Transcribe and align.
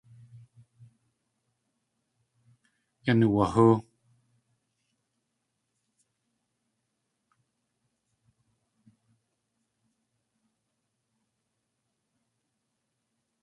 Yan 3.05 3.19
uwahóo. 3.27 3.75